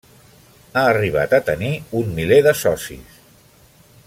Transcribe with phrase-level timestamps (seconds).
[0.79, 1.71] Ha arribat a tenir
[2.03, 3.23] un miler de socis.